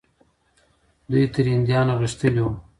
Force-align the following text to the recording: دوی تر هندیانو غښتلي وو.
دوی 1.11 1.23
تر 1.33 1.45
هندیانو 1.53 1.93
غښتلي 2.01 2.41
وو. 2.43 2.53